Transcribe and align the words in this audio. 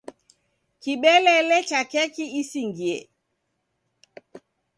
Kibelele 0.81 1.57
cha 1.69 1.81
keki 1.91 2.25
isingie. 2.39 2.97